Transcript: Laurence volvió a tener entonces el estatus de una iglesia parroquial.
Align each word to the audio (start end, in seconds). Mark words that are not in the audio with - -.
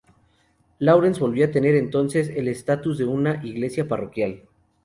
Laurence 0.79 1.19
volvió 1.19 1.45
a 1.45 1.51
tener 1.51 1.75
entonces 1.75 2.29
el 2.35 2.47
estatus 2.47 2.97
de 2.97 3.05
una 3.05 3.39
iglesia 3.45 3.87
parroquial. 3.87 4.41